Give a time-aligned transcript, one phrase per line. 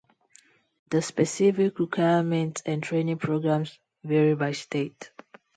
[0.89, 5.11] The specific requirements and training programs vary by state.